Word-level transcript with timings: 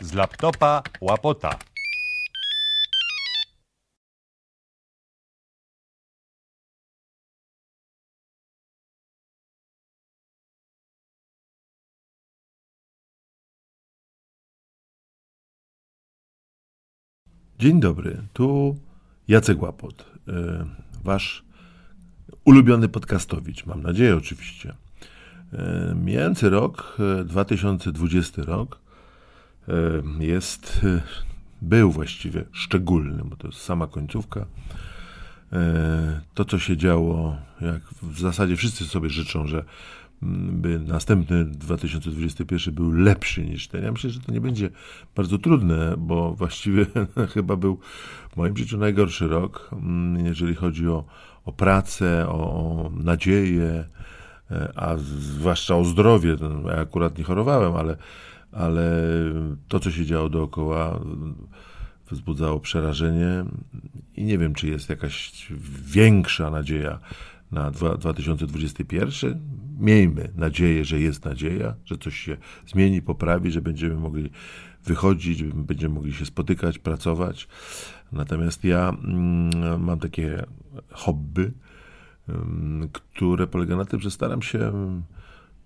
Z 0.00 0.12
laptopa 0.14 0.82
łapota. 1.00 1.58
Dzień 17.58 17.80
dobry, 17.80 18.22
tu 18.32 18.76
Jacek 19.28 19.62
Łapot, 19.62 20.06
y, 20.28 20.32
wasz 21.04 21.44
ulubiony 22.44 22.88
podcastowicz, 22.88 23.66
mam 23.66 23.82
nadzieję 23.82 24.16
oczywiście. 24.16 24.74
Y, 25.52 25.94
Mijający 25.94 26.50
rok, 26.50 26.98
y, 27.20 27.24
2020 27.24 28.42
rok, 28.42 28.76
y, 28.76 28.81
jest, 30.18 30.80
y, 30.84 31.02
był 31.62 31.92
właściwie 31.92 32.44
szczególny, 32.52 33.22
bo 33.24 33.36
to 33.36 33.48
jest 33.48 33.60
sama 33.60 33.86
końcówka. 33.86 34.40
Y, 34.40 35.56
To, 36.34 36.44
co 36.44 36.58
się 36.58 36.76
działo, 36.76 37.36
jak 37.60 37.82
w 38.02 38.20
zasadzie 38.20 38.56
wszyscy 38.56 38.84
sobie 38.84 39.10
życzą, 39.10 39.46
że 39.46 39.64
mm, 40.22 40.60
by 40.60 40.78
następny 40.78 41.44
2021 41.44 42.74
był 42.74 42.92
lepszy 42.92 43.44
niż 43.44 43.68
ten. 43.68 43.84
Ja 43.84 43.92
myślę, 43.92 44.10
że 44.10 44.20
to 44.20 44.32
nie 44.32 44.40
będzie 44.40 44.70
bardzo 45.16 45.38
trudne, 45.38 45.94
bo 45.98 46.34
właściwie 46.34 46.86
chyba 47.34 47.56
był 47.56 47.78
w 48.32 48.36
moim 48.36 48.56
życiu 48.56 48.78
najgorszy 48.78 49.28
rok, 49.28 49.70
mm, 49.72 50.26
jeżeli 50.26 50.54
chodzi 50.54 50.88
o, 50.88 51.04
o 51.44 51.52
pracę, 51.52 52.28
o, 52.28 52.32
o 52.32 52.90
nadzieję, 52.90 53.84
e, 54.50 54.72
a 54.76 54.96
zwłaszcza 54.96 55.76
o 55.76 55.84
zdrowie. 55.84 56.36
No, 56.40 56.70
Ja 56.70 56.80
akurat 56.80 57.18
nie 57.18 57.24
chorowałem, 57.24 57.76
ale, 57.76 57.96
ale 58.52 59.06
to, 59.68 59.80
co 59.80 59.90
się 59.90 60.06
działo 60.06 60.28
dookoła, 60.28 61.00
wzbudzało 62.10 62.60
przerażenie 62.60 63.44
i 64.16 64.24
nie 64.24 64.38
wiem, 64.38 64.54
czy 64.54 64.68
jest 64.68 64.88
jakaś 64.88 65.46
większa 65.84 66.50
nadzieja 66.50 66.98
na 67.52 67.70
dwa- 67.70 67.98
2021. 67.98 69.40
Miejmy 69.78 70.32
nadzieję, 70.36 70.84
że 70.84 71.00
jest 71.00 71.24
nadzieja, 71.24 71.74
że 71.84 71.98
coś 71.98 72.18
się 72.18 72.36
zmieni, 72.66 73.02
poprawi, 73.02 73.50
że 73.50 73.62
będziemy 73.62 73.94
mogli 73.94 74.30
wychodzić, 74.84 75.42
będziemy 75.42 75.94
mogli 75.94 76.12
się 76.12 76.26
spotykać, 76.26 76.78
pracować. 76.78 77.48
Natomiast 78.12 78.64
ja 78.64 78.88
mm, 78.88 79.82
mam 79.84 79.98
takie 79.98 80.44
hobby, 80.90 81.52
ym, 82.28 82.88
które 82.92 83.46
polega 83.46 83.76
na 83.76 83.84
tym, 83.84 84.00
że 84.00 84.10
staram 84.10 84.42
się 84.42 84.72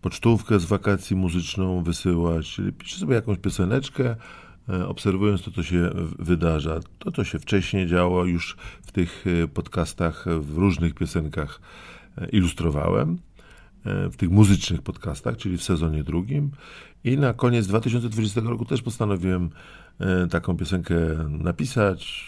pocztówkę 0.01 0.61
z 0.61 0.65
wakacji 0.65 1.17
muzyczną 1.17 1.83
wysyłać, 1.83 2.51
czyli 2.51 2.73
piszę 2.73 2.99
sobie 2.99 3.15
jakąś 3.15 3.39
pioseneczkę, 3.39 4.17
e, 4.69 4.89
obserwując 4.89 5.43
to, 5.43 5.51
co 5.51 5.63
się 5.63 5.91
wydarza. 6.19 6.81
To, 6.99 7.13
co 7.13 7.25
się 7.25 7.39
wcześniej 7.39 7.87
działo 7.87 8.25
już 8.25 8.57
w 8.83 8.93
tych 8.93 9.25
e, 9.27 9.49
podcastach, 9.49 10.25
w 10.41 10.59
różnych 10.59 10.95
piosenkach 10.95 11.61
e, 12.19 12.29
ilustrowałem, 12.29 13.19
w 14.13 14.17
tych 14.17 14.31
muzycznych 14.31 14.83
podcastach, 14.83 15.37
czyli 15.37 15.57
w 15.57 15.63
sezonie 15.63 16.05
drugim. 16.05 16.51
I 17.05 17.19
na 17.19 17.33
koniec 17.35 17.67
2020 17.67 18.41
roku 18.41 18.65
też 18.65 18.83
postanowiłem 18.83 19.51
taką 20.31 20.57
piosenkę 20.57 20.95
napisać, 21.29 22.27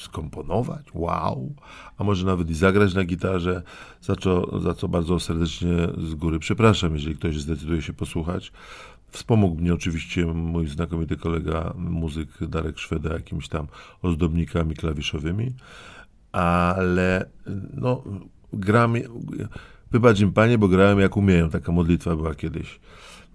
skomponować, 0.00 0.86
wow, 0.94 1.54
a 1.98 2.04
może 2.04 2.26
nawet 2.26 2.50
i 2.50 2.54
zagrać 2.54 2.94
na 2.94 3.04
gitarze, 3.04 3.62
za 4.00 4.16
co, 4.16 4.60
za 4.60 4.74
co 4.74 4.88
bardzo 4.88 5.20
serdecznie 5.20 5.68
z 5.98 6.14
góry 6.14 6.38
przepraszam, 6.38 6.94
jeżeli 6.94 7.16
ktoś 7.16 7.40
zdecyduje 7.40 7.82
się 7.82 7.92
posłuchać. 7.92 8.52
Wspomógł 9.10 9.60
mnie 9.60 9.74
oczywiście 9.74 10.26
mój 10.26 10.68
znakomity 10.68 11.16
kolega, 11.16 11.74
muzyk 11.76 12.28
Darek 12.40 12.78
Szweda, 12.78 13.12
jakimiś 13.12 13.48
tam 13.48 13.66
ozdobnikami 14.02 14.76
klawiszowymi, 14.76 15.52
ale 16.32 17.30
no, 17.74 18.02
gram, 18.52 18.94
wybacz 19.90 20.20
im 20.20 20.32
panie, 20.32 20.58
bo 20.58 20.68
grałem 20.68 21.00
jak 21.00 21.16
umieją, 21.16 21.50
taka 21.50 21.72
modlitwa 21.72 22.16
była 22.16 22.34
kiedyś. 22.34 22.80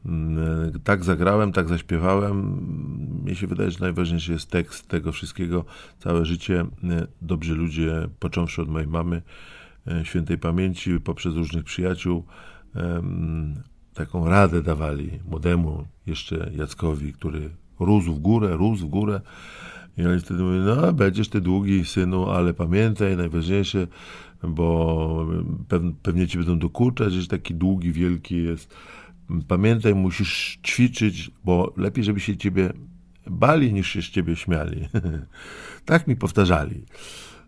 Mm, 0.06 0.80
Tak 0.84 1.04
zagrałem, 1.04 1.52
tak 1.52 1.70
zaśpiewałem. 1.70 2.38
Mnie 3.24 3.36
się 3.36 3.48
wydaje, 3.48 3.72
że 3.72 3.80
najważniejszy 3.80 4.32
jest 4.32 4.50
tekst 4.50 4.88
tego 4.88 5.12
wszystkiego. 5.12 5.66
Całe 6.00 6.26
życie 6.26 6.62
e, 6.84 7.08
dobrzy 7.22 7.56
ludzie, 7.56 8.10
począwszy 8.20 8.62
od 8.62 8.70
mojej 8.70 8.88
mamy, 8.88 9.22
e, 9.88 10.06
świętej 10.06 10.38
pamięci, 10.38 11.00
poprzez 11.00 11.36
różnych 11.36 11.64
przyjaciół, 11.64 12.24
taką 13.94 14.30
radę 14.30 14.62
dawali 14.62 15.20
młodemu 15.30 15.86
jeszcze 16.08 16.52
Jackowi, 16.56 17.14
który 17.14 17.50
rósł 17.80 18.14
w 18.14 18.20
górę, 18.20 18.56
rósł 18.58 18.88
w 18.88 18.90
górę. 18.90 19.22
I 19.98 20.06
oni 20.06 20.20
wtedy 20.20 20.44
mówili, 20.44 20.64
no 20.66 20.94
będziesz 20.94 21.30
ty 21.30 21.42
długi, 21.42 21.86
synu, 21.86 22.30
ale 22.30 22.54
pamiętaj, 22.54 23.18
najważniejsze, 23.18 23.88
bo 24.44 25.28
pew- 25.68 25.94
pewnie 26.04 26.28
ci 26.28 26.38
będą 26.38 26.60
dokuczać, 26.60 27.14
że 27.14 27.28
taki 27.28 27.56
długi, 27.56 27.92
wielki 27.92 28.44
jest. 28.44 28.76
Pamiętaj, 29.48 29.96
musisz 29.96 30.60
ćwiczyć, 30.64 31.32
bo 31.44 31.74
lepiej, 31.78 32.04
żeby 32.04 32.20
się 32.20 32.38
ciebie 32.38 32.74
bali, 33.28 33.74
niż 33.74 33.90
się 33.90 34.02
z 34.02 34.10
ciebie 34.10 34.36
śmiali. 34.36 34.88
tak 35.86 36.08
mi 36.08 36.16
powtarzali. 36.16 36.86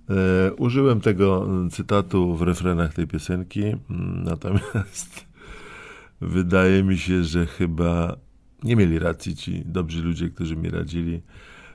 E, 0.10 0.54
użyłem 0.54 1.02
tego 1.02 1.48
cytatu 1.72 2.36
w 2.36 2.42
refrenach 2.42 2.94
tej 2.94 3.08
piosenki, 3.08 3.64
mm, 3.64 4.24
natomiast 4.24 5.26
wydaje 6.22 6.84
mi 6.84 6.98
się, 6.98 7.24
że 7.24 7.46
chyba 7.46 8.18
nie 8.64 8.76
mieli 8.76 9.00
racji 9.00 9.36
ci 9.36 9.64
dobrzy 9.66 10.02
ludzie, 10.02 10.30
którzy 10.30 10.56
mi 10.56 10.70
radzili. 10.70 11.22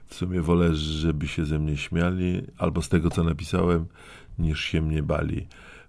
W 0.06 0.14
sumie 0.14 0.40
wolę, 0.40 0.74
żeby 0.74 1.28
się 1.28 1.44
ze 1.44 1.58
mnie 1.58 1.76
śmiali, 1.76 2.42
albo 2.58 2.82
z 2.82 2.88
tego, 2.88 3.10
co 3.10 3.24
napisałem, 3.24 3.86
niż 4.38 4.60
się 4.60 4.82
mnie 4.82 5.02
bali. 5.02 5.46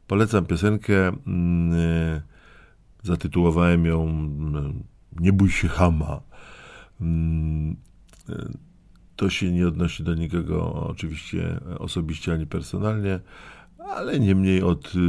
Polecam 0.08 0.46
piosenkę. 0.46 1.08
e, 1.08 2.33
Zatytułowałem 3.04 3.86
ją 3.86 4.04
mm, 4.04 4.84
Nie 5.20 5.34
bój 5.34 5.50
się 5.50 5.68
chama. 5.68 6.22
Mm, 7.02 7.76
e, 8.30 8.50
To 9.16 9.30
się 9.30 9.52
nie 9.52 9.68
odnosi 9.68 10.04
do 10.04 10.16
nikogo 10.16 10.74
oczywiście 10.74 11.60
osobiście 11.80 12.34
ani 12.34 12.48
personalnie, 12.48 13.20
ale 13.90 14.20
niemniej 14.20 14.64
od 14.64 14.96
y, 14.96 15.00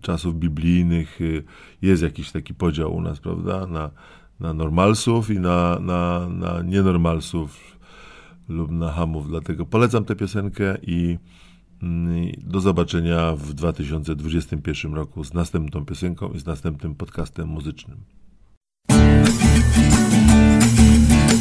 czasów 0.00 0.38
biblijnych 0.38 1.20
y, 1.20 1.44
jest 1.82 2.02
jakiś 2.02 2.30
taki 2.30 2.54
podział 2.54 2.94
u 2.94 3.00
nas, 3.00 3.20
prawda? 3.20 3.66
Na, 3.66 3.90
na 4.40 4.54
normalsów 4.54 5.30
i 5.30 5.38
na, 5.38 5.78
na, 5.78 6.28
na 6.28 6.62
nienormalsów 6.62 7.78
lub 8.48 8.70
na 8.70 8.92
hamów. 8.92 9.28
Dlatego 9.28 9.66
polecam 9.66 10.04
tę 10.04 10.16
piosenkę 10.16 10.78
i 10.82 11.18
do 12.38 12.60
zobaczenia 12.60 13.32
w 13.36 13.52
2021 13.52 14.94
roku 14.94 15.24
z 15.24 15.34
następną 15.34 15.84
piosenką 15.84 16.32
i 16.32 16.38
z 16.38 16.46
następnym 16.46 16.94
podcastem 16.94 17.48
muzycznym. 17.48 18.00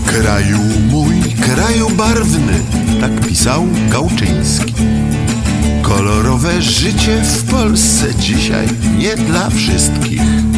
Kraju 0.05 0.59
mój, 0.91 1.15
kraju 1.41 1.89
barwny, 1.89 2.53
tak 2.99 3.27
pisał 3.27 3.67
Gałczyński. 3.89 4.73
Kolorowe 5.81 6.61
życie 6.61 7.21
w 7.21 7.51
Polsce 7.51 8.15
dzisiaj 8.15 8.67
nie 8.97 9.15
dla 9.15 9.49
wszystkich. 9.49 10.48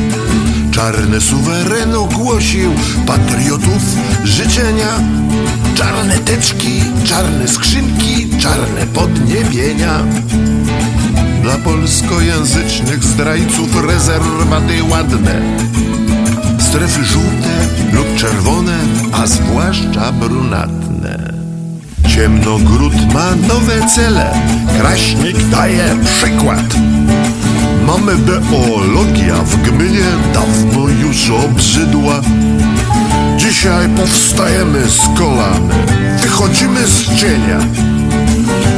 Czarny 0.82 1.22
suweren 1.22 1.96
ogłosił 1.96 2.74
patriotów 3.08 3.84
życzenia. 4.24 5.00
Czarne 5.76 6.18
teczki, 6.20 6.84
czarne 7.04 7.48
skrzynki, 7.48 8.30
czarne 8.40 8.88
podniebienia. 8.94 10.00
Dla 11.42 11.58
polskojęzycznych 11.58 13.04
zdrajców 13.04 13.86
rezerwaty 13.86 14.84
ładne. 14.90 15.42
Strefy 16.60 17.06
żółte 17.06 17.68
lub 17.94 18.16
czerwone, 18.16 18.78
a 19.12 19.28
zwłaszcza 19.28 20.12
brunatne. 20.12 21.34
Ciemnogród 22.16 23.14
ma 23.14 23.36
nowe 23.48 23.88
cele, 23.96 24.34
Kraśnik 24.80 25.38
daje 25.50 25.96
przykład. 26.06 26.76
Mamy 27.88 28.16
beologia 28.18 29.36
w 29.36 29.56
gminie 29.62 30.11
Powstajemy 34.02 34.90
z 34.90 35.20
kolan, 35.20 35.70
wychodzimy 36.22 36.88
z 36.88 37.16
cienia. 37.16 37.60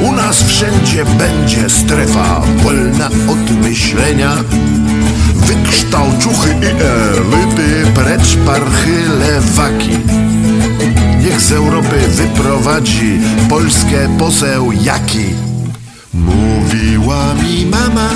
U 0.04 0.12
nas 0.12 0.44
wszędzie 0.44 1.06
będzie 1.06 1.70
strefa 1.70 2.42
wolna 2.64 3.08
od 3.08 3.52
myślenia. 3.52 4.36
Wykształciuchy 5.36 6.50
i 6.50 6.66
elity, 6.66 7.92
precz 7.96 8.38
parchy 8.46 9.04
lewaki. 9.20 9.98
Niech 11.20 11.42
z 11.42 11.52
Europy 11.52 12.00
wyprowadzi 12.08 13.20
Polskę 13.50 14.18
poseł 14.20 14.72
jaki. 14.72 15.26
Mówiła 16.14 17.34
mi 17.34 17.66
mama, 17.66 18.10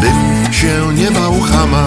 bym 0.00 0.52
się 0.52 0.94
nie 0.94 1.10
bał 1.10 1.40
chama. 1.40 1.86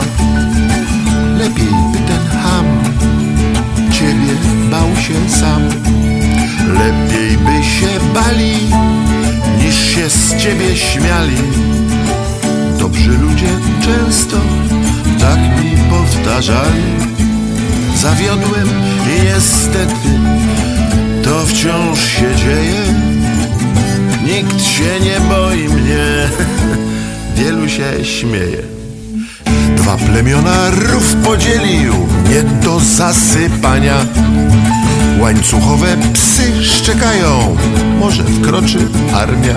Ciebie 10.37 10.75
śmiali. 10.75 11.37
Dobrzy 12.79 13.09
ludzie 13.11 13.47
często 13.81 14.37
tak 15.19 15.39
mi 15.39 15.77
powtarzali. 15.89 16.83
Zawiodłem 17.95 18.67
i 19.07 19.23
niestety 19.23 20.19
to 21.23 21.45
wciąż 21.45 22.05
się 22.05 22.35
dzieje. 22.35 22.81
Nikt 24.25 24.61
się 24.61 24.99
nie 25.05 25.19
boi 25.29 25.69
mnie, 25.69 26.29
wielu 27.37 27.69
się 27.69 28.05
śmieje. 28.05 28.63
Dwa 29.75 29.97
plemiona 29.97 30.69
rów 30.69 31.15
podzielił, 31.23 31.93
nie 32.29 32.43
do 32.43 32.79
zasypania. 32.79 34.05
Łańcuchowe 35.19 35.97
psy 36.13 36.63
szczekają, 36.63 37.57
może 37.99 38.23
wkroczy 38.23 38.79
armia. 39.13 39.55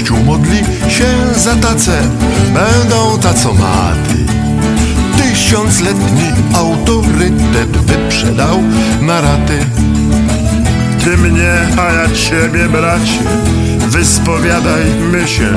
Kościół 0.00 0.24
modli 0.24 0.58
się 0.88 1.04
za 1.36 1.56
tacę, 1.56 2.02
będą 2.54 3.18
tacomaty. 3.18 4.14
Tysiącletni 5.16 6.30
autorytet 6.54 7.76
wyprzedał 7.76 8.62
na 9.02 9.20
raty. 9.20 9.58
Ty 11.04 11.16
mnie, 11.16 11.52
a 11.78 11.92
ja 11.92 12.14
ciebie, 12.14 12.68
bracie, 12.68 13.22
wyspowiadajmy 13.88 15.28
się. 15.28 15.54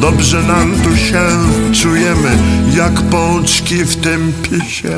Dobrze 0.00 0.42
nam 0.42 0.72
tu 0.84 0.96
się 0.96 1.22
czujemy, 1.72 2.30
jak 2.76 3.02
pączki 3.02 3.84
w 3.84 3.96
tym 3.96 4.32
pisie. 4.42 4.96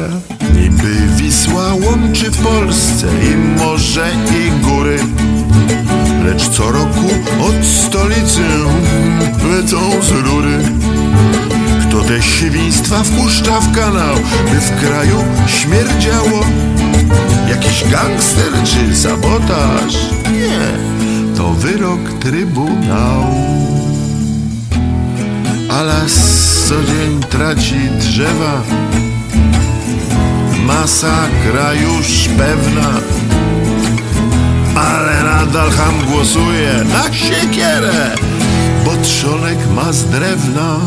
Niby 0.54 0.94
Wisła 1.16 1.74
łączy 1.74 2.30
w 2.30 2.38
Polsce 2.38 3.06
i 3.32 3.58
morze 3.58 4.06
i 4.30 4.66
góry. 4.66 4.98
Lecz 6.24 6.48
co 6.48 6.72
roku 6.72 7.10
od 7.50 7.66
stolicy 7.66 8.40
lecą 9.50 10.02
z 10.02 10.10
rury. 10.10 10.58
Kto 11.88 12.00
te 12.00 12.22
świństwa 12.22 13.02
wpuszcza 13.02 13.60
w 13.60 13.72
kanał, 13.74 14.14
by 14.50 14.60
w 14.60 14.80
kraju 14.80 15.24
śmierdziało? 15.46 16.44
Jakiś 17.48 17.84
gangster 17.90 18.52
czy 18.64 18.96
sabotaż? 18.96 19.94
Nie, 20.32 20.68
to 21.36 21.50
wyrok 21.50 22.00
trybunału. 22.20 23.60
A 25.70 25.82
las 25.82 26.12
co 26.68 26.74
dzień 26.74 27.20
traci 27.30 27.76
drzewa 27.98 28.62
Masakra 30.66 31.72
już 31.74 32.28
pewna 32.38 33.00
nadal 35.52 35.70
ham 35.70 35.94
głosuje 36.06 36.84
na 36.84 37.12
siekierę 37.12 38.14
Bo 38.84 38.96
trzonek 38.96 39.58
ma 39.76 39.92
z 39.92 40.04
drewna. 40.04 40.78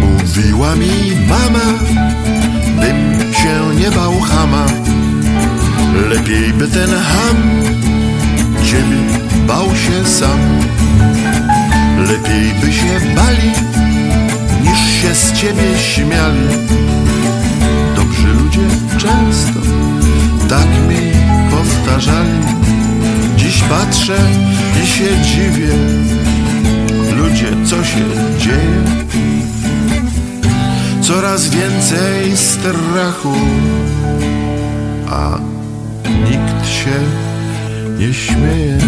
Mówiła 0.00 0.76
mi 0.76 0.92
mama 1.28 1.66
Bym 2.80 3.32
się 3.34 3.80
nie 3.80 3.90
bał 3.90 4.20
hama 4.20 4.66
Lepiej 6.10 6.52
by 6.52 6.68
ten 6.68 6.90
ham 6.90 7.36
Ciebie 8.64 9.02
bał 9.46 9.66
się 9.66 10.08
sam. 10.08 10.40
Lepiej 11.98 12.54
by 12.60 12.72
się 12.72 13.14
bali, 13.16 13.50
niż 14.62 15.02
się 15.02 15.14
z 15.14 15.32
ciebie 15.32 15.78
śmiali. 15.78 16.48
Dobrzy 17.96 18.26
ludzie 18.26 18.60
często 18.98 19.51
się 25.02 25.22
dziwię. 25.22 25.74
Ludzie, 27.16 27.46
co 27.64 27.84
się 27.84 28.04
dzieje? 28.38 28.82
Coraz 31.00 31.48
więcej 31.48 32.36
strachu, 32.36 33.34
a 35.08 35.38
nikt 36.30 36.68
się 36.68 37.00
nie 37.98 38.14
śmieje. 38.14 38.78